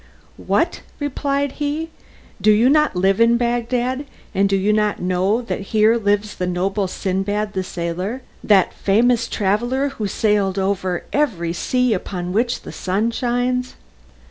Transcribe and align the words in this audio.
"What," 0.47 0.81
replied 0.99 1.51
he, 1.61 1.91
"do 2.41 2.51
you 2.51 2.71
live 2.95 3.21
in 3.21 3.37
Bagdad, 3.37 4.07
and 4.33 4.51
not 4.75 4.99
know 4.99 5.43
that 5.43 5.59
here 5.77 5.95
lives 5.95 6.33
the 6.33 6.47
noble 6.47 6.87
Sindbad 6.87 7.53
the 7.53 7.63
Sailor, 7.63 8.23
that 8.43 8.73
famous 8.73 9.27
traveller 9.27 9.89
who 9.89 10.07
sailed 10.07 10.57
over 10.57 11.03
every 11.13 11.53
sea 11.53 11.93
upon 11.93 12.33
which 12.33 12.61
the 12.63 12.71
sun 12.71 13.11
shines?" 13.11 13.75